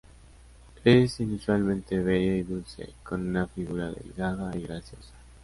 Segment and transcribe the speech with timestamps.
[0.83, 5.13] Es inusualmente bella y dulce, con una figura delgada y graciosa.